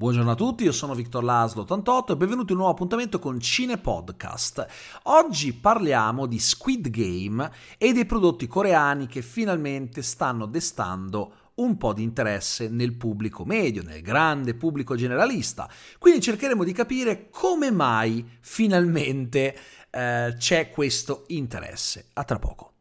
[0.00, 3.40] Buongiorno a tutti, io sono Victor Laslo 88 e benvenuti in un nuovo appuntamento con
[3.40, 4.64] Cine Podcast.
[5.02, 11.92] Oggi parliamo di Squid Game e dei prodotti coreani che finalmente stanno destando un po'
[11.94, 15.68] di interesse nel pubblico medio, nel grande pubblico generalista.
[15.98, 19.56] Quindi cercheremo di capire come mai finalmente
[19.90, 22.10] eh, c'è questo interesse.
[22.12, 22.74] A tra poco.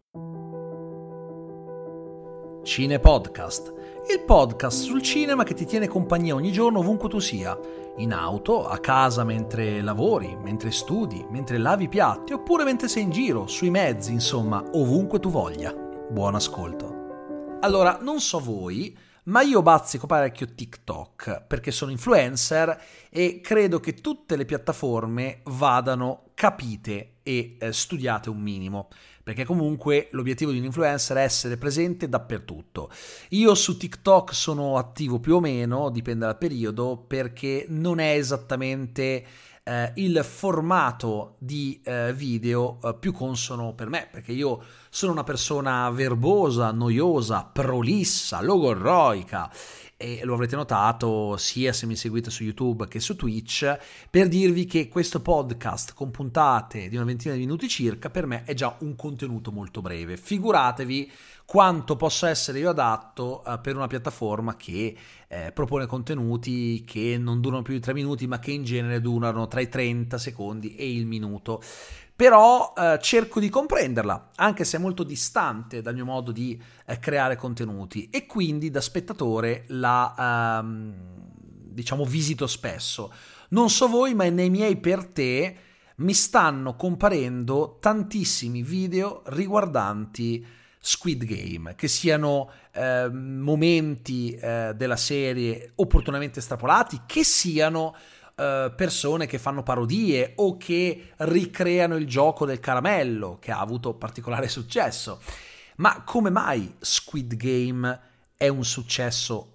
[2.64, 3.77] Cine Podcast
[4.10, 7.60] il podcast sul cinema che ti tiene compagnia ogni giorno ovunque tu sia,
[7.98, 13.04] in auto, a casa mentre lavori, mentre studi, mentre lavi i piatti oppure mentre sei
[13.04, 15.74] in giro, sui mezzi, insomma, ovunque tu voglia.
[15.74, 17.58] Buon ascolto.
[17.60, 23.96] Allora, non so voi, ma io bazzico parecchio TikTok perché sono influencer e credo che
[23.96, 28.88] tutte le piattaforme vadano capite e eh, studiate un minimo
[29.28, 32.90] perché comunque l'obiettivo di un influencer è essere presente dappertutto.
[33.32, 39.26] Io su TikTok sono attivo più o meno, dipende dal periodo, perché non è esattamente
[39.66, 45.26] eh, il formato di eh, video eh, più consono per me, perché io sono una
[45.26, 49.52] persona verbosa, noiosa, prolissa, logorroica
[49.98, 53.78] e lo avrete notato sia se mi seguite su YouTube che su Twitch,
[54.10, 58.44] per dirvi che questo podcast con puntate di una ventina di minuti circa per me
[58.46, 60.16] è già un contenuto molto breve.
[60.16, 61.12] Figuratevi
[61.46, 64.96] quanto posso essere io adatto uh, per una piattaforma che
[65.30, 69.48] eh, propone contenuti che non durano più di 3 minuti, ma che in genere durano
[69.48, 71.62] tra i 30 secondi e il minuto
[72.18, 76.98] però eh, cerco di comprenderla, anche se è molto distante dal mio modo di eh,
[76.98, 80.96] creare contenuti e quindi da spettatore la ehm,
[81.70, 83.14] diciamo visito spesso.
[83.50, 85.58] Non so voi, ma nei miei per te
[85.98, 90.44] mi stanno comparendo tantissimi video riguardanti
[90.80, 97.96] Squid Game, che siano eh, momenti della serie opportunamente estrapolati, che siano
[98.40, 103.96] eh, persone che fanno parodie o che ricreano il gioco del caramello, che ha avuto
[103.96, 105.20] particolare successo.
[105.78, 108.00] Ma come mai Squid Game
[108.38, 109.54] è un successo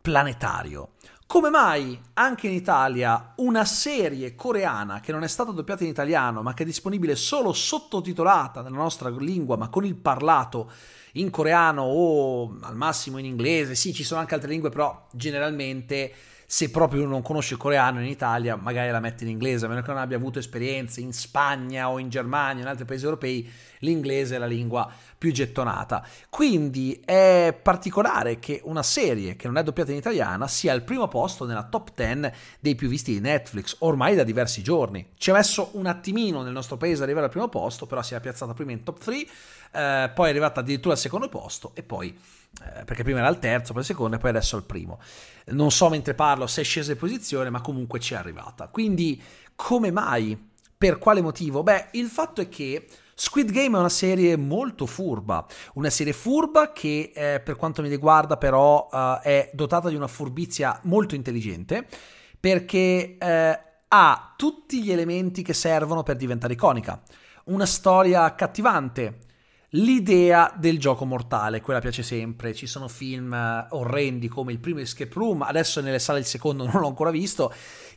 [0.00, 0.90] planetario?
[1.26, 6.42] Come mai anche in Italia una serie coreana che non è stata doppiata in italiano
[6.42, 10.70] ma che è disponibile solo sottotitolata nella nostra lingua ma con il parlato
[11.14, 16.14] in coreano o al massimo in inglese, sì ci sono anche altre lingue però generalmente
[16.46, 19.82] se proprio non conosce il coreano in Italia, magari la mette in inglese, a meno
[19.82, 23.50] che non abbia avuto esperienze in Spagna o in Germania o in altri paesi europei,
[23.80, 26.06] l'inglese è la lingua più gettonata.
[26.28, 31.08] Quindi è particolare che una serie che non è doppiata in italiana sia al primo
[31.08, 35.12] posto nella top 10 dei più visti di Netflix, ormai da diversi giorni.
[35.16, 38.14] Ci ha messo un attimino nel nostro paese ad arrivare al primo posto, però si
[38.14, 39.16] è piazzata prima in top 3,
[39.72, 42.16] eh, poi è arrivata addirittura al secondo posto e poi
[42.64, 44.98] eh, perché prima era il terzo, poi il secondo e poi adesso al primo.
[45.46, 48.68] Non so mentre parlo se è scesa di posizione, ma comunque ci è arrivata.
[48.68, 49.22] Quindi
[49.54, 50.54] come mai?
[50.78, 51.62] Per quale motivo?
[51.62, 52.86] Beh, il fatto è che
[53.18, 55.46] Squid Game è una serie molto furba,
[55.76, 60.06] una serie furba che eh, per quanto mi riguarda però eh, è dotata di una
[60.06, 61.86] furbizia molto intelligente
[62.38, 67.00] perché eh, ha tutti gli elementi che servono per diventare iconica.
[67.44, 69.20] Una storia accattivante,
[69.70, 72.52] l'idea del gioco mortale, quella piace sempre.
[72.52, 76.66] Ci sono film eh, orrendi come il primo Escape Room, adesso nelle sale il secondo
[76.70, 77.50] non l'ho ancora visto,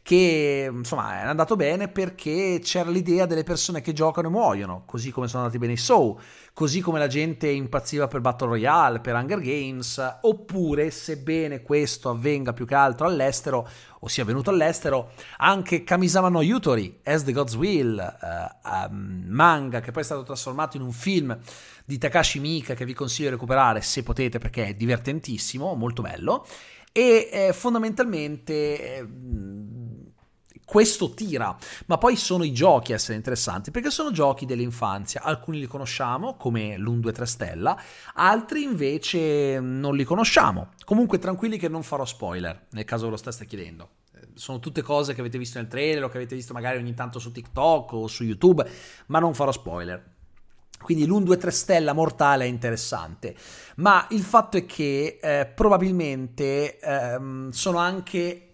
[0.09, 5.11] che insomma è andato bene perché c'era l'idea delle persone che giocano e muoiono, così
[5.11, 6.19] come sono andati bene i Soul,
[6.51, 12.53] così come la gente impazziva per Battle Royale, per Hunger Games, oppure sebbene questo avvenga
[12.53, 17.53] più che altro all'estero, o sia venuto all'estero, anche Kamisama no Yutori, As the God's
[17.53, 21.37] Will, uh, um, manga che poi è stato trasformato in un film
[21.85, 26.47] di Takashi Mika che vi consiglio di recuperare se potete perché è divertentissimo, molto bello
[26.91, 29.07] e eh, fondamentalmente eh,
[30.69, 31.57] questo tira,
[31.87, 36.35] ma poi sono i giochi a essere interessanti perché sono giochi dell'infanzia, alcuni li conosciamo
[36.35, 37.81] come l'Un 2 3 Stella,
[38.13, 40.73] altri invece non li conosciamo.
[40.85, 43.89] Comunque tranquilli che non farò spoiler, nel caso ve lo steste chiedendo.
[44.35, 47.17] Sono tutte cose che avete visto nel trailer o che avete visto magari ogni tanto
[47.17, 48.63] su TikTok o su YouTube,
[49.07, 50.17] ma non farò spoiler.
[50.79, 53.35] Quindi l'Un 2 3 Stella mortale è interessante,
[53.77, 58.48] ma il fatto è che eh, probabilmente ehm, sono anche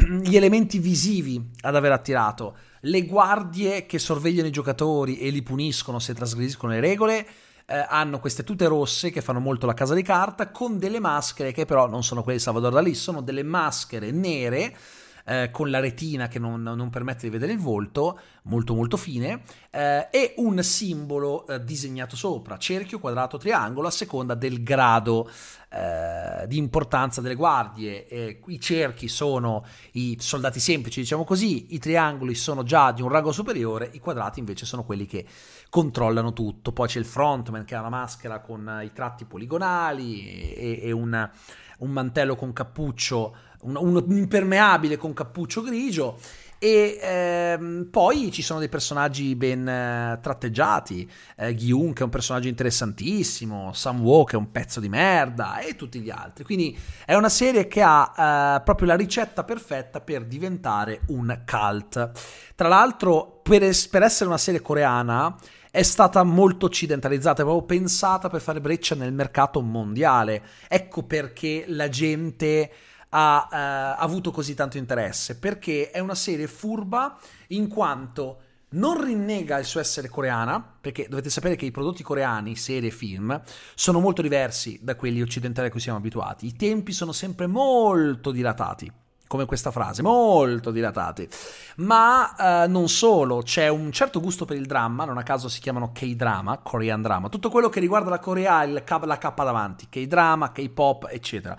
[0.22, 5.98] gli elementi visivi ad aver attirato, le guardie che sorvegliano i giocatori e li puniscono
[5.98, 7.26] se trasgrediscono le regole,
[7.66, 11.52] eh, hanno queste tute rosse che fanno molto la casa di carta, con delle maschere
[11.52, 14.76] che però non sono quelle di Salvador Dalì, sono delle maschere nere
[15.24, 19.42] eh, con la retina che non, non, permette di vedere il volto, molto molto fine,
[19.70, 25.30] eh, e un simbolo eh, disegnato sopra, cerchio, quadrato, triangolo, a seconda del grado
[25.70, 28.40] eh, di importanza delle guardie.
[28.46, 33.32] I cerchi sono i soldati semplici, diciamo così, i triangoli sono già di un rango
[33.32, 35.26] superiore, i quadrati invece sono quelli che
[35.68, 36.72] controllano tutto.
[36.72, 41.30] Poi c'è il frontman che ha una maschera con i tratti poligonali e, e una,
[41.80, 46.18] un mantello con cappuccio, un, un impermeabile con cappuccio grigio
[46.62, 52.10] e ehm, poi ci sono dei personaggi ben eh, tratteggiati, eh, Gyun che è un
[52.10, 56.44] personaggio interessantissimo, Sam Wo che è un pezzo di merda e tutti gli altri.
[56.44, 62.10] Quindi è una serie che ha eh, proprio la ricetta perfetta per diventare un cult.
[62.54, 65.34] Tra l'altro per, es- per essere una serie coreana
[65.70, 70.42] è stata molto occidentalizzata, è proprio pensata per fare breccia nel mercato mondiale.
[70.68, 72.70] Ecco perché la gente
[73.10, 77.18] ha eh, avuto così tanto interesse, perché è una serie furba
[77.48, 82.54] in quanto non rinnega il suo essere coreana, perché dovete sapere che i prodotti coreani,
[82.54, 83.40] serie e film,
[83.74, 86.46] sono molto diversi da quelli occidentali a cui siamo abituati.
[86.46, 88.92] I tempi sono sempre molto dilatati
[89.30, 91.28] come questa frase, molto dilatati.
[91.76, 95.60] Ma eh, non solo, c'è un certo gusto per il dramma, non a caso si
[95.60, 99.86] chiamano K-drama, Korean drama, tutto quello che riguarda la Corea, il K, la K davanti,
[99.88, 101.56] K-drama, K-pop, eccetera,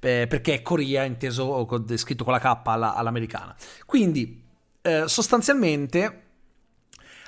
[0.00, 3.54] eh, perché è Corea inteso, scritto con la K alla, all'americana.
[3.86, 4.44] Quindi,
[4.82, 6.16] eh, sostanzialmente...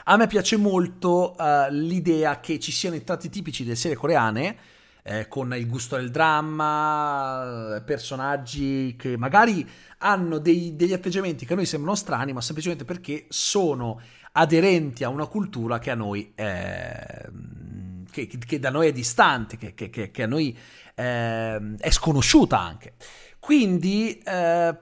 [0.07, 4.57] A me piace molto uh, l'idea che ci siano i tratti tipici delle serie coreane,
[5.03, 11.57] eh, con il gusto del dramma, personaggi che magari hanno dei, degli atteggiamenti che a
[11.57, 14.01] noi sembrano strani, ma semplicemente perché sono
[14.33, 17.29] aderenti a una cultura che a noi è,
[18.11, 20.57] che, che da noi è distante, che, che, che a noi
[20.95, 22.95] eh, è sconosciuta anche.
[23.39, 24.79] Quindi eh,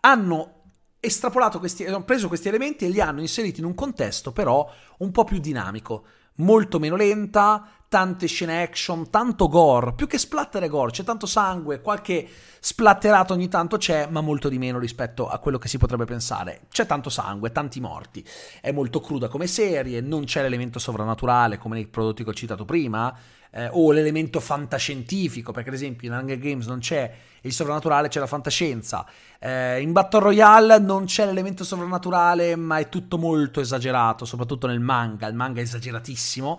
[0.00, 0.62] hanno
[1.00, 5.10] estrapolato questi, hanno preso questi elementi e li hanno inseriti in un contesto però un
[5.10, 6.04] po' più dinamico,
[6.36, 11.26] molto meno lenta, tante scene action, tanto gore, più che splatter e gore, c'è tanto
[11.26, 15.78] sangue, qualche splatterato ogni tanto c'è, ma molto di meno rispetto a quello che si
[15.78, 16.62] potrebbe pensare.
[16.72, 18.26] C'è tanto sangue, tanti morti,
[18.60, 22.64] è molto cruda come serie, non c'è l'elemento sovrannaturale come nei prodotti che ho citato
[22.64, 23.16] prima,
[23.52, 28.18] eh, o l'elemento fantascientifico, perché ad esempio in Hunger Games non c'è il sovrannaturale, c'è
[28.18, 29.06] la fantascienza.
[29.38, 34.80] Eh, in Battle Royale non c'è l'elemento sovrannaturale, ma è tutto molto esagerato, soprattutto nel
[34.80, 36.58] manga, il manga è esageratissimo.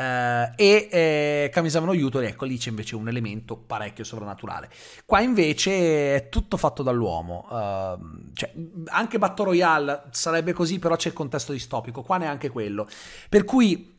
[0.00, 4.70] Uh, e eh, Kamisama no Yutori, ecco lì c'è invece un elemento parecchio sovrannaturale.
[5.04, 7.46] Qua invece è tutto fatto dall'uomo.
[7.50, 8.50] Uh, cioè,
[8.86, 12.00] anche Battle Royale sarebbe così, però c'è il contesto distopico.
[12.00, 12.88] Qua neanche quello.
[13.28, 13.94] Per cui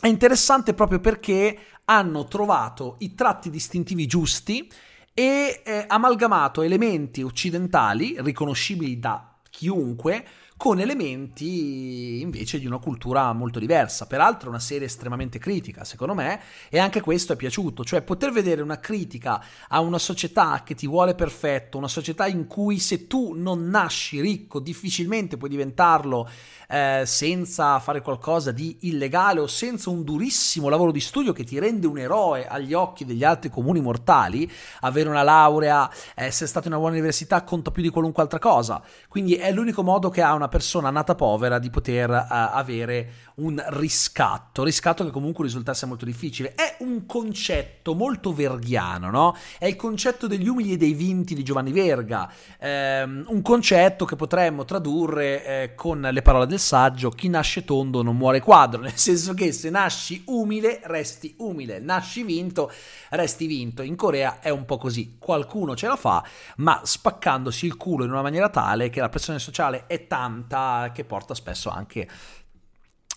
[0.00, 4.68] è interessante proprio perché hanno trovato i tratti distintivi giusti
[5.14, 10.26] e eh, amalgamato elementi occidentali riconoscibili da chiunque
[10.64, 14.06] con elementi invece di una cultura molto diversa.
[14.06, 16.40] Peraltro è una serie estremamente critica, secondo me,
[16.70, 20.86] e anche questo è piaciuto, cioè poter vedere una critica a una società che ti
[20.86, 26.26] vuole perfetto, una società in cui se tu non nasci ricco difficilmente puoi diventarlo
[26.66, 31.58] eh, senza fare qualcosa di illegale o senza un durissimo lavoro di studio che ti
[31.58, 34.50] rende un eroe agli occhi degli altri comuni mortali,
[34.80, 38.82] avere una laurea, essere stato in una buona università conta più di qualunque altra cosa.
[39.08, 43.60] Quindi è l'unico modo che ha una persona nata povera di poter uh, avere un
[43.70, 46.54] riscatto, riscatto che comunque risulta essere molto difficile.
[46.54, 49.36] È un concetto molto verghiano, no?
[49.58, 54.14] È il concetto degli umili e dei vinti di Giovanni Verga, ehm, un concetto che
[54.14, 58.96] potremmo tradurre eh, con le parole del saggio, chi nasce tondo non muore quadro, nel
[58.96, 62.70] senso che se nasci umile resti umile, nasci vinto
[63.10, 63.82] resti vinto.
[63.82, 66.24] In Corea è un po' così, qualcuno ce la fa,
[66.58, 70.33] ma spaccandosi il culo in una maniera tale che la pressione sociale è tanta
[70.92, 72.08] che porta spesso anche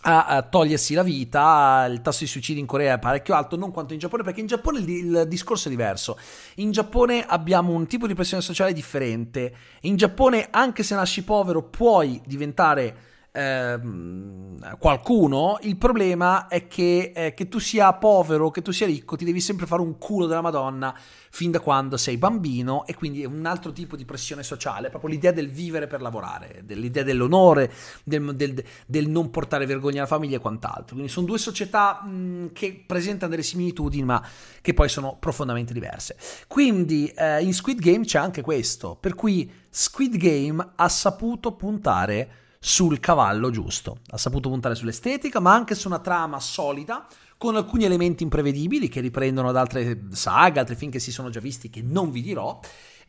[0.01, 3.93] a, togliersi la vita, il tasso di suicidi in Corea è parecchio alto, non quanto
[3.93, 6.17] in Giappone, perché in Giappone il, il, discorso è diverso.
[6.55, 9.53] In Giappone abbiamo un tipo di pressione sociale differente.
[9.81, 12.95] In Giappone, anche se nasci povero, puoi diventare
[13.37, 19.15] Ehm, qualcuno, il problema è che, eh, che tu sia povero, che tu sia ricco,
[19.15, 20.97] ti devi sempre fare un culo della Madonna
[21.29, 25.11] fin da quando sei bambino e quindi è un altro tipo di pressione sociale, proprio
[25.11, 27.71] l'idea del vivere per lavorare, l'idea dell'onore,
[28.03, 30.95] del, del, del non portare vergogna alla famiglia e quant'altro.
[30.95, 34.25] Quindi sono due società mh, che presentano delle similitudini ma
[34.61, 36.17] che poi sono profondamente diverse.
[36.47, 42.45] Quindi eh, in Squid Game c'è anche questo, per cui Squid Game ha saputo puntare
[42.59, 43.99] sul cavallo giusto.
[44.09, 48.99] Ha saputo puntare sull'estetica, ma anche su una trama solida, con alcuni elementi imprevedibili che
[48.99, 52.59] riprendono da altre saghe, altri film che si sono già visti, che non vi dirò.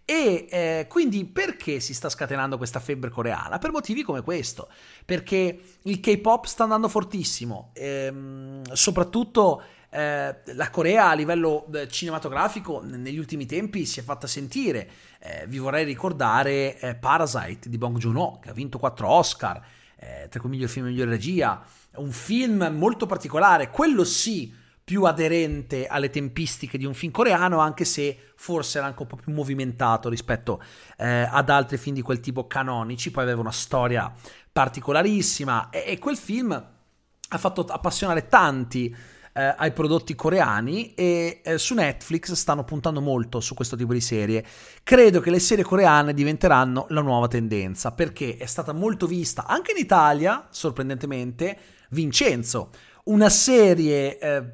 [0.04, 3.58] E eh, quindi perché si sta scatenando questa febbre coreana?
[3.58, 4.70] Per motivi come questo,
[5.04, 12.82] perché il K-pop sta andando fortissimo, ehm, soprattutto eh, la Corea a livello eh, cinematografico
[12.82, 14.90] negli ultimi tempi si è fatta sentire.
[15.20, 19.64] Eh, vi vorrei ricordare eh, Parasite di Bong Joon-ho, che ha vinto 4 Oscar,
[19.96, 21.64] eh, tra cui miglior film e miglior regia,
[21.96, 24.54] un film molto particolare, quello sì
[24.88, 29.16] più aderente alle tempistiche di un film coreano, anche se forse era anche un po'
[29.16, 30.62] più movimentato rispetto
[30.96, 34.10] eh, ad altri film di quel tipo canonici, poi aveva una storia
[34.50, 35.68] particolarissima.
[35.68, 38.96] E, e quel film ha fatto appassionare tanti
[39.38, 44.00] eh, ai prodotti coreani e eh, su Netflix stanno puntando molto su questo tipo di
[44.00, 44.44] serie.
[44.82, 49.70] Credo che le serie coreane diventeranno la nuova tendenza perché è stata molto vista anche
[49.70, 51.56] in Italia, sorprendentemente,
[51.90, 52.70] Vincenzo,
[53.04, 54.52] una serie eh,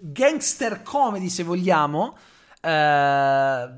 [0.00, 2.16] gangster comedy, se vogliamo,
[2.62, 3.68] eh,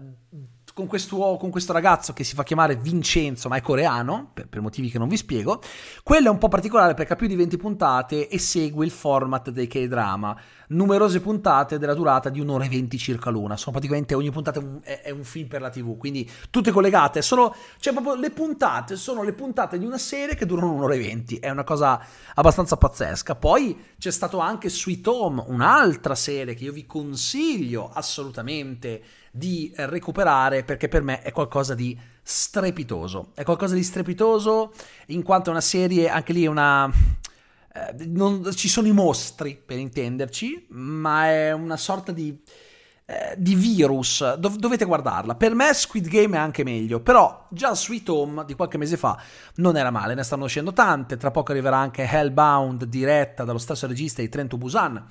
[0.79, 4.61] con, questo, con, questo, ragazzo che si fa chiamare Vincenzo, ma è coreano, per, per,
[4.61, 5.61] motivi che non vi spiego.
[6.05, 9.51] Quello è un po' particolare perché ha più di 20 puntate e segue il format
[9.51, 10.41] dei K-drama.
[10.69, 13.57] Numerose puntate della durata di un'ora e 20 circa l'una.
[13.57, 16.71] Sono praticamente ogni puntata è un, è, è un film per la TV, quindi tutte
[16.71, 17.23] collegate.
[17.23, 20.99] Sono, cioè, proprio le puntate sono le puntate di una serie che durano un'ora e
[20.99, 21.39] 20.
[21.39, 22.01] È una cosa
[22.35, 23.35] abbastanza pazzesca.
[23.35, 29.03] Poi c'è stato anche Sweet Home, un'altra serie che io vi consiglio assolutamente
[29.39, 33.31] di recuperare perché per me è qualcosa di strepitoso.
[33.35, 34.73] È qualcosa di strepitoso
[35.07, 36.87] in quanto è una serie, anche lì una...
[37.73, 42.37] Eh, non, ci sono i mostri per intenderci, ma è una sorta di,
[43.07, 44.35] eh, di virus.
[44.35, 45.37] Dov- dovete guardarla.
[45.37, 49.19] Per me Squid Game è anche meglio, però già Sweet Home di qualche mese fa
[49.57, 51.17] non era male, ne stanno uscendo tante.
[51.17, 55.03] Tra poco arriverà anche Hellbound diretta dallo stesso regista di Trento Busan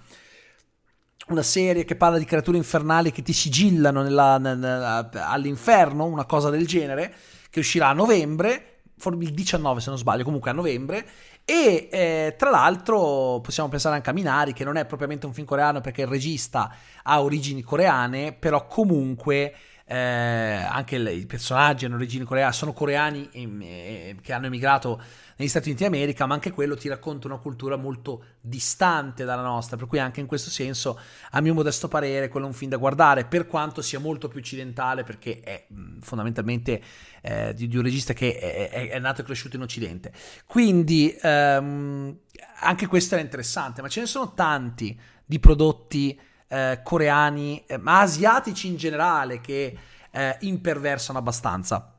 [1.29, 6.49] una serie che parla di creature infernali che ti sigillano nella, nella, all'inferno, una cosa
[6.49, 7.13] del genere,
[7.49, 11.05] che uscirà a novembre, il 19 se non sbaglio, comunque a novembre,
[11.45, 15.45] e eh, tra l'altro possiamo pensare anche a Minari, che non è propriamente un film
[15.45, 19.53] coreano perché il regista ha origini coreane, però comunque
[19.89, 25.01] eh, anche i personaggi hanno origini coreane, sono coreani e, e, che hanno emigrato
[25.37, 29.77] negli Stati Uniti d'America, ma anche quello ti racconta una cultura molto distante dalla nostra,
[29.77, 30.99] per cui anche in questo senso,
[31.31, 34.39] a mio modesto parere, quello è un film da guardare, per quanto sia molto più
[34.39, 36.81] occidentale, perché è mh, fondamentalmente
[37.21, 40.11] eh, di, di, un regista che è, è, è, nato e cresciuto in Occidente.
[40.45, 42.17] Quindi ehm,
[42.59, 48.01] anche questo è interessante, ma ce ne sono tanti di prodotti eh, coreani, eh, ma
[48.01, 49.77] asiatici in generale, che
[50.11, 51.93] eh, imperversano abbastanza.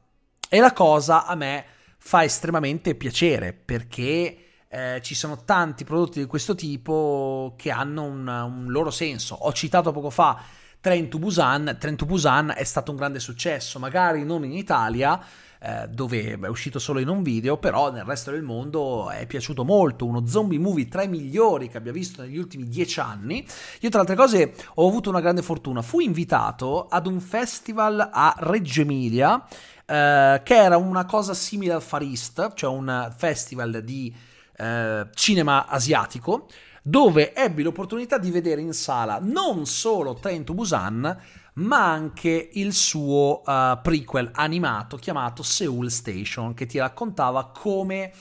[0.49, 1.65] E la cosa a me
[1.99, 8.27] fa estremamente piacere perché eh, ci sono tanti prodotti di questo tipo che hanno un,
[8.27, 9.35] un loro senso.
[9.35, 10.41] Ho citato poco fa
[10.81, 15.21] Train to Busan, Train to Busan è stato un grande successo, magari non in Italia,
[15.61, 19.65] eh, dove è uscito solo in un video, però nel resto del mondo è piaciuto
[19.65, 23.47] molto, uno zombie movie tra i migliori che abbia visto negli ultimi dieci anni.
[23.81, 28.35] Io tra altre cose ho avuto una grande fortuna, fui invitato ad un festival a
[28.39, 29.45] Reggio Emilia,
[29.85, 34.15] eh, che era una cosa simile al Far East, cioè un festival di
[34.57, 36.49] eh, cinema asiatico,
[36.83, 41.19] dove ebbi l'opportunità di vedere in sala non solo Train to Busan,
[41.55, 48.13] ma anche il suo uh, prequel animato chiamato Seoul Station, che ti raccontava come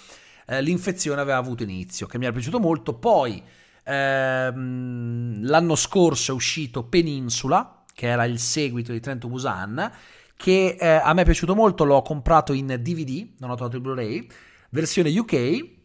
[0.48, 2.94] uh, l'infezione aveva avuto inizio, che mi era piaciuto molto.
[2.96, 3.42] Poi
[3.84, 9.92] ehm, l'anno scorso è uscito Peninsula, che era il seguito di Trento Busan,
[10.36, 13.82] che eh, a me è piaciuto molto, l'ho comprato in DVD, non ho trovato il
[13.82, 14.28] Blu-ray,
[14.70, 15.76] versione UK,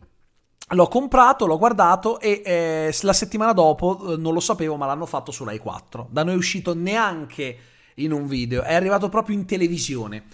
[0.73, 5.07] L'ho comprato, l'ho guardato e eh, la settimana dopo, eh, non lo sapevo, ma l'hanno
[5.07, 6.09] fatto su Rai 4.
[6.11, 7.59] Da noi è uscito neanche
[7.97, 10.25] in un video, è arrivato proprio in televisione.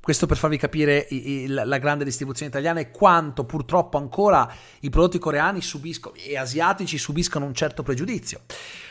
[0.00, 4.48] Questo per farvi capire i, i, la grande distribuzione italiana e quanto purtroppo ancora
[4.80, 8.42] i prodotti coreani subiscono, e asiatici subiscono un certo pregiudizio.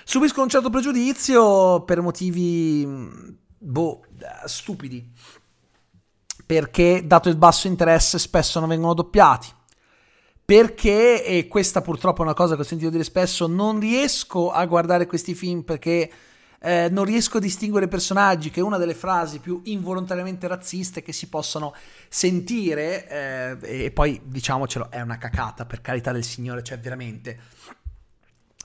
[0.03, 2.85] Subiscono un certo pregiudizio per motivi,
[3.57, 4.01] boh,
[4.43, 5.09] stupidi.
[6.45, 9.54] Perché, dato il basso interesse, spesso non vengono doppiati
[10.45, 14.63] perché, e questa purtroppo è una cosa che ho sentito dire spesso, non riesco a
[14.65, 16.09] guardare questi film perché
[16.61, 21.13] eh, non riesco a distinguere personaggi, che è una delle frasi più involontariamente razziste che
[21.13, 21.73] si possono
[22.09, 27.39] sentire, eh, e poi diciamocelo, è una cacata per carità del Signore, cioè veramente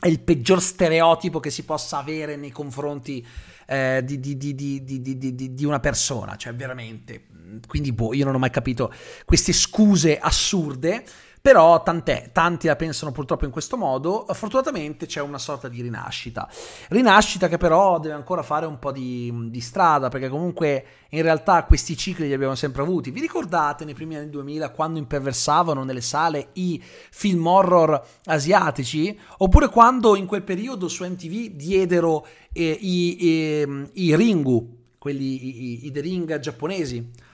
[0.01, 3.27] è il peggior stereotipo che si possa avere nei confronti
[3.67, 7.27] eh, di, di, di, di, una persona, cioè veramente.
[7.67, 8.93] Quindi, boh, io non ho mai capito
[9.27, 11.05] queste scuse assurde
[11.43, 16.47] Però tant'è, tanti la pensano purtroppo in questo modo, fortunatamente c'è una sorta di rinascita.
[16.89, 21.65] Rinascita che però deve ancora fare un po' di, di strada, perché comunque in realtà
[21.65, 23.11] questi cicli li abbiamo sempre avuti.
[23.11, 29.19] Vi ricordate nei primi anni 2000 quando imperversavano nelle sale i film horror asiatici?
[29.39, 35.87] Oppure quando in quel periodo su MTV diedero eh, i, i, i, Ringu, quelli, i,
[35.87, 37.29] i The Ring giapponesi?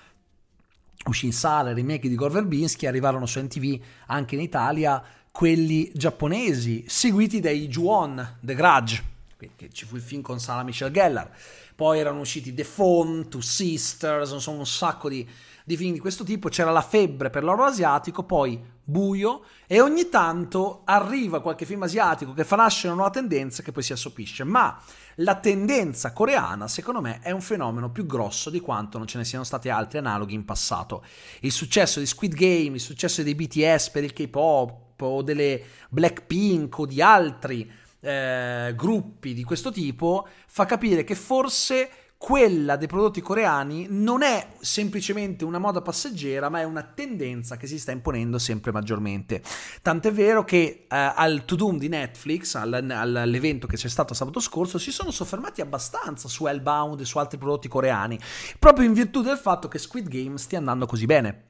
[1.06, 5.90] Uscì in sala il remake di Gore Verbinski, arrivarono su NTV anche in Italia quelli
[5.94, 9.02] giapponesi, seguiti dai Ju-On, The Grudge,
[9.56, 11.30] che ci fu il film con Sala Michelle Gellar.
[11.76, 15.28] Poi erano usciti The Phone, Two Sisters, insomma un sacco di,
[15.62, 16.48] di film di questo tipo.
[16.48, 22.32] C'era la febbre per l'oro asiatico, poi buio e ogni tanto arriva qualche film asiatico
[22.32, 24.42] che fa nascere una nuova tendenza che poi si assopisce.
[24.44, 24.80] Ma
[25.16, 29.26] la tendenza coreana, secondo me, è un fenomeno più grosso di quanto non ce ne
[29.26, 31.04] siano stati altri analoghi in passato.
[31.40, 36.78] Il successo di Squid Game, il successo dei BTS per il K-pop o delle Blackpink
[36.78, 37.70] o di altri
[38.06, 44.54] eh, gruppi di questo tipo fa capire che forse quella dei prodotti coreani non è
[44.60, 49.42] semplicemente una moda passeggera, ma è una tendenza che si sta imponendo sempre maggiormente.
[49.82, 54.40] Tant'è vero che eh, al To Doom di Netflix, all, all'evento che c'è stato sabato
[54.40, 58.18] scorso, si sono soffermati abbastanza su Hellbound e su altri prodotti coreani,
[58.58, 61.42] proprio in virtù del fatto che Squid Game stia andando così bene.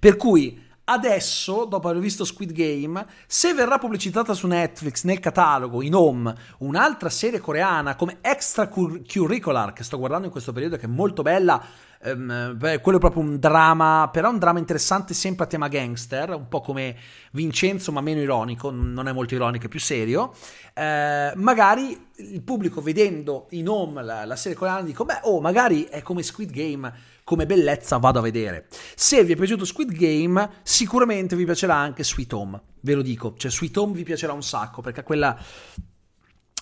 [0.00, 5.80] Per cui Adesso, dopo aver visto Squid Game, se verrà pubblicitata su Netflix nel catalogo,
[5.80, 10.84] in home, un'altra serie coreana come Extra Curricular, che sto guardando in questo periodo, che
[10.84, 11.64] è molto bella,
[12.02, 16.34] ehm, beh, quello è proprio un dramma, però un dramma interessante sempre a tema gangster,
[16.34, 16.94] un po' come
[17.32, 20.34] Vincenzo, ma meno ironico, non è molto ironico, è più serio.
[20.74, 25.84] Eh, magari il pubblico vedendo in home la, la serie coreana dico, beh, oh, magari
[25.84, 26.92] è come Squid Game
[27.24, 28.68] come bellezza vado a vedere.
[28.94, 33.34] Se vi è piaciuto Squid Game, sicuramente vi piacerà anche Sweet Home, ve lo dico,
[33.36, 35.36] cioè Sweet Home vi piacerà un sacco perché quella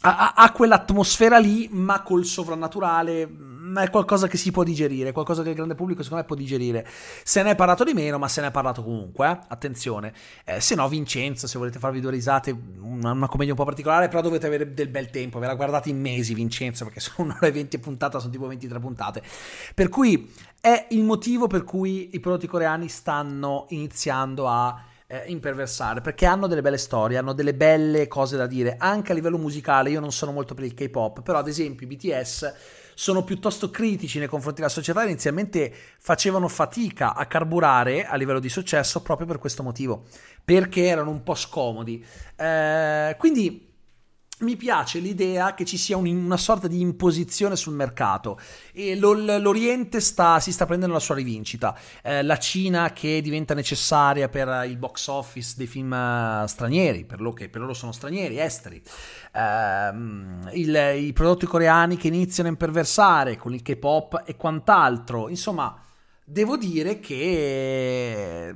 [0.04, 3.28] ha, ha, quell'atmosfera lì, ma col sovrannaturale
[3.72, 6.36] mm, è qualcosa che si può digerire, qualcosa che il grande pubblico secondo me può
[6.36, 6.86] digerire.
[7.24, 9.38] Se ne è parlato di meno, ma se ne è parlato comunque, eh?
[9.48, 10.12] attenzione.
[10.44, 14.08] Eh, se no, Vincenzo, se volete farvi due risate, una, una, commedia un po' particolare,
[14.08, 17.46] però dovete avere del bel tempo, ve la guardate in mesi Vincenzo, perché sono un'ora
[17.46, 19.22] e venti puntata, sono tipo 23 puntate.
[19.74, 26.00] Per cui è il motivo per cui i prodotti coreani stanno iniziando a eh, imperversare
[26.00, 29.90] perché hanno delle belle storie, hanno delle belle cose da dire anche a livello musicale.
[29.90, 32.54] Io non sono molto per il K-pop, però ad esempio BTS
[33.02, 35.02] sono piuttosto critici nei confronti della società.
[35.02, 40.04] Inizialmente facevano fatica a carburare a livello di successo proprio per questo motivo,
[40.44, 42.04] perché erano un po' scomodi.
[42.36, 43.71] Eh, quindi
[44.42, 48.38] mi piace l'idea che ci sia un, una sorta di imposizione sul mercato
[48.72, 51.76] e l'Oriente sta, si sta prendendo la sua rivincita.
[52.02, 57.20] Eh, la Cina che diventa necessaria per il box office dei film eh, stranieri, per
[57.20, 58.83] loro che per loro sono stranieri, esteri.
[59.33, 59.90] Eh,
[60.59, 65.28] il, I prodotti coreani che iniziano a imperversare con il K-pop e quant'altro.
[65.28, 65.81] Insomma,
[66.24, 68.55] devo dire che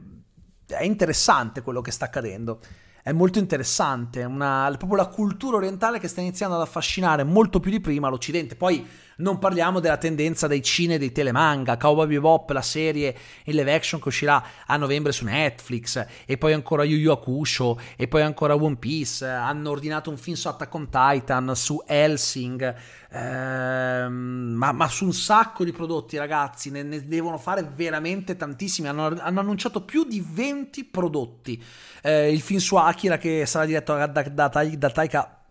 [0.67, 2.61] è interessante quello che sta accadendo
[3.07, 7.71] è molto interessante, una, proprio la cultura orientale che sta iniziando ad affascinare molto più
[7.71, 8.57] di prima l'Occidente.
[8.57, 8.85] Poi
[9.19, 13.73] non parliamo della tendenza dei cine e dei telemanga, Cowboy Bebop, la serie in live
[13.73, 18.23] action che uscirà a novembre su Netflix, e poi ancora Yu Yu Hakusho, e poi
[18.23, 22.75] ancora One Piece, hanno ordinato un film su Attack on Titan, su Helsing,
[23.11, 24.13] ehm,
[24.57, 29.17] ma, ma, su un sacco di prodotti ragazzi, ne, ne devono fare veramente tantissimi, hanno,
[29.19, 31.63] hanno, annunciato più di 20 prodotti.
[32.03, 35.45] Eh, il film su Akira che sarà diretto da, da, da, da Taika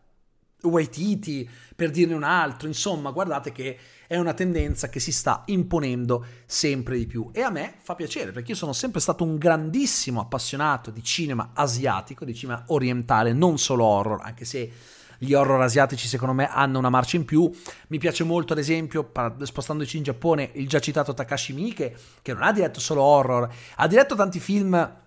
[0.63, 3.77] Waititi, per dirne un altro, insomma, guardate che
[4.07, 8.31] è una tendenza che si sta imponendo sempre di più e a me fa piacere
[8.31, 13.57] perché io sono sempre stato un grandissimo appassionato di cinema asiatico, di cinema orientale, non
[13.59, 14.71] solo horror, anche se
[15.17, 17.49] gli horror asiatici secondo me hanno una marcia in più.
[17.87, 22.43] Mi piace molto ad esempio, spostandoci in Giappone, il già citato Takashi Miike, che non
[22.43, 25.03] ha diretto solo horror, ha diretto tanti film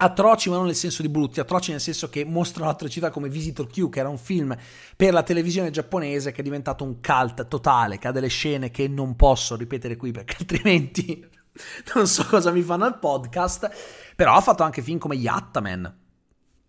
[0.00, 3.66] atroci ma non nel senso di brutti, atroci nel senso che mostrano l'atrocità come Visitor
[3.66, 4.56] Q, che era un film
[4.96, 8.88] per la televisione giapponese che è diventato un cult totale, che ha delle scene che
[8.88, 11.26] non posso ripetere qui perché altrimenti
[11.94, 13.70] non so cosa mi fanno al podcast,
[14.14, 15.96] però ha fatto anche film come Yattaman,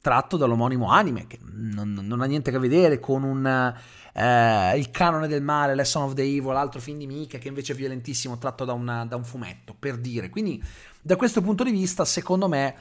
[0.02, 3.74] tratto dall'omonimo anime, che non, non ha niente a che vedere con un...
[4.12, 7.74] Eh, il canone del male, Lesson of the Evil, l'altro film di Mika che invece
[7.74, 10.30] è violentissimo, tratto da, una, da un fumetto, per dire.
[10.30, 10.62] Quindi
[11.00, 12.76] da questo punto di vista, secondo me,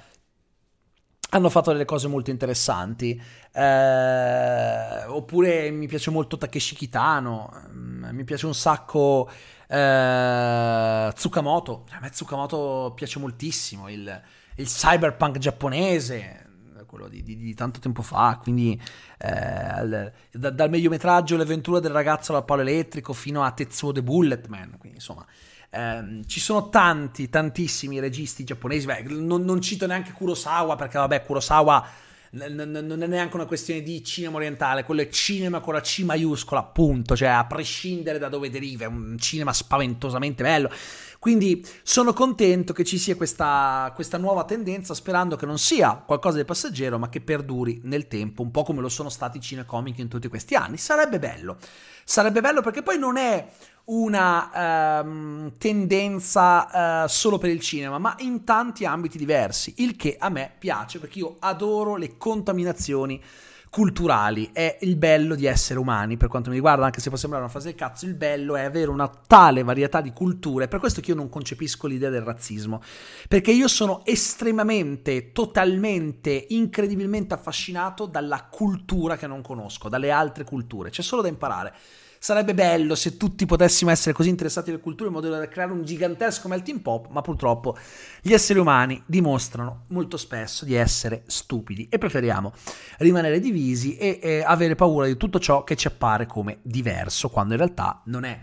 [1.30, 3.20] hanno fatto delle cose molto interessanti.
[3.52, 9.28] Eh, oppure mi piace molto Takeshi Kitano, mm, mi piace un sacco
[9.68, 11.84] eh, Tsukamoto.
[11.90, 14.22] A me Tsukamoto piace moltissimo il,
[14.56, 16.46] il cyberpunk giapponese,
[16.86, 18.80] quello di, di, di, tanto tempo fa, quindi
[19.18, 24.02] eh, da, dal mediometraggio Le avventure del ragazzo al palo elettrico fino a Tetsuo the
[24.02, 25.26] Bulletman, quindi insomma
[25.70, 31.24] eh, ci sono tanti, tantissimi registi giapponesi, Beh, non, non, cito neanche Kurosawa perché vabbè
[31.24, 31.87] Kurosawa
[32.31, 36.61] non è neanche una questione di cinema orientale, quello è cinema con la C maiuscola,
[36.61, 40.70] appunto, cioè a prescindere da dove deriva, è un cinema spaventosamente bello.
[41.18, 46.37] Quindi sono contento che ci sia questa, questa, nuova tendenza, sperando che non sia qualcosa
[46.37, 49.98] di passeggero, ma che perduri nel tempo, un po' come lo sono stati i cinecomic
[49.98, 50.76] in tutti questi anni.
[50.76, 51.57] Sarebbe bello.
[52.04, 53.46] Sarebbe bello perché poi non è
[53.87, 60.16] una um, tendenza uh, solo per il cinema, ma in tanti ambiti diversi, il che
[60.18, 63.22] a me piace perché io adoro le contaminazioni
[63.70, 64.50] culturali.
[64.52, 67.52] È il bello di essere umani, per quanto mi riguarda, anche se può sembrare una
[67.52, 70.68] frase del cazzo, il bello è avere una tale varietà di culture.
[70.68, 72.83] Per questo che io non concepisco l'idea del razzismo,
[73.28, 80.90] perché io sono estremamente, totalmente, incredibilmente affascinato dalla cultura che non conosco, dalle altre culture.
[80.90, 81.74] C'è solo da imparare.
[82.20, 85.85] Sarebbe bello se tutti potessimo essere così interessati alle culture in modo da creare un
[85.85, 87.76] gigantesco melting pot, ma purtroppo
[88.20, 92.52] gli esseri umani dimostrano molto spesso di essere stupidi e preferiamo
[92.98, 97.52] rimanere divisi e, e avere paura di tutto ciò che ci appare come diverso, quando
[97.52, 98.38] in realtà non è.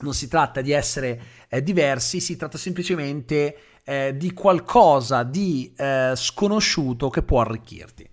[0.00, 6.12] Non si tratta di essere eh, diversi, si tratta semplicemente eh, di qualcosa di eh,
[6.14, 8.08] sconosciuto che può arricchirti.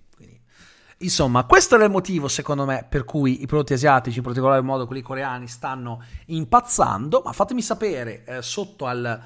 [0.99, 4.87] Insomma, questo era il motivo, secondo me, per cui i prodotti asiatici, in particolar modo
[4.87, 7.21] quelli coreani, stanno impazzando.
[7.25, 9.21] Ma fatemi sapere eh, sotto al,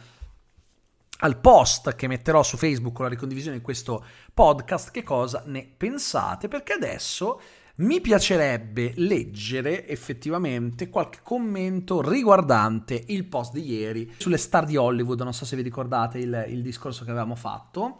[1.20, 4.04] al, post che metterò su Facebook con la ricondivisione di questo
[4.34, 7.40] podcast che cosa ne pensate, perché adesso
[7.76, 15.22] mi piacerebbe leggere effettivamente qualche commento riguardante il post di ieri sulle star di Hollywood.
[15.22, 18.00] Non so se vi ricordate il, il discorso che avevamo fatto.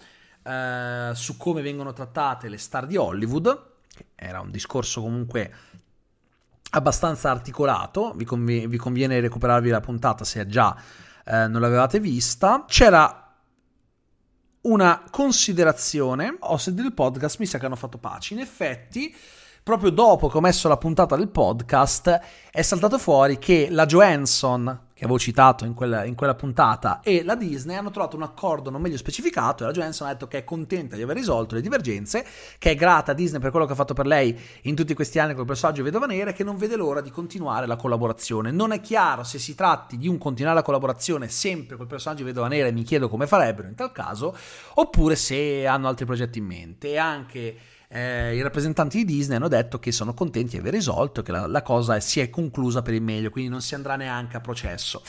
[0.50, 3.68] Eh, su come vengono trattate le star di Hollywood,
[4.16, 5.54] era un discorso comunque
[6.72, 10.76] abbastanza articolato, vi, conv- vi conviene recuperarvi la puntata se già
[11.24, 12.66] eh, non l'avevate vista.
[12.68, 13.32] C'era
[14.62, 18.34] una considerazione, ho sentito il podcast, mi sa che hanno fatto pace.
[18.34, 19.16] In effetti,
[19.62, 24.88] proprio dopo che ho messo la puntata del podcast, è saltato fuori che la Johansson,
[25.00, 28.70] che avevo citato in quella, in quella, puntata, e la Disney hanno trovato un accordo
[28.70, 31.62] non meglio specificato e la Johansson ha detto che è contenta di aver risolto le
[31.62, 32.26] divergenze,
[32.58, 35.18] che è grata a Disney per quello che ha fatto per lei in tutti questi
[35.18, 38.52] anni con il personaggio Vedova Nera e che non vede l'ora di continuare la collaborazione.
[38.52, 42.50] Non è chiaro se si tratti di un continuare la collaborazione sempre col personaggio Vedova
[42.50, 44.36] Nera e mi chiedo come farebbero in tal caso,
[44.74, 46.90] oppure se hanno altri progetti in mente.
[46.90, 47.56] E anche
[47.90, 51.48] eh, i rappresentanti di Disney hanno detto che sono contenti di aver risolto, che la,
[51.48, 55.02] la cosa si è conclusa per il meglio, quindi non si andrà neanche a processo.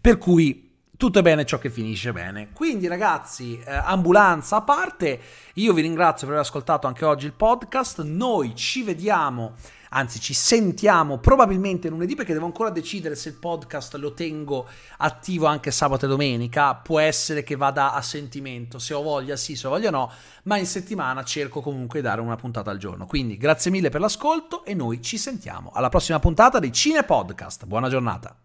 [0.00, 2.48] Per cui tutto è bene ciò che finisce bene.
[2.52, 5.20] Quindi, ragazzi, eh, ambulanza a parte,
[5.54, 8.02] io vi ringrazio per aver ascoltato anche oggi il podcast.
[8.02, 9.54] Noi ci vediamo
[9.90, 14.66] anzi ci sentiamo probabilmente lunedì perché devo ancora decidere se il podcast lo tengo
[14.98, 19.56] attivo anche sabato e domenica, può essere che vada a sentimento, se ho voglia sì,
[19.56, 20.10] se ho voglia no,
[20.44, 23.06] ma in settimana cerco comunque di dare una puntata al giorno.
[23.06, 27.66] Quindi grazie mille per l'ascolto e noi ci sentiamo alla prossima puntata di Cine Podcast.
[27.66, 28.34] Buona giornata.